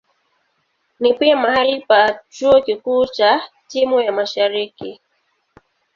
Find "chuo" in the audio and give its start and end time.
2.31-2.61